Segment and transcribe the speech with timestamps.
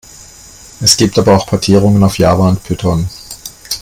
[0.81, 3.07] Es gibt aber auch Portierungen auf Java und Python.